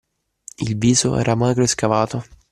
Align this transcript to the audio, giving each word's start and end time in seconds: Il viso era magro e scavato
Il 0.57 0.79
viso 0.79 1.15
era 1.15 1.35
magro 1.35 1.61
e 1.61 1.67
scavato 1.67 2.23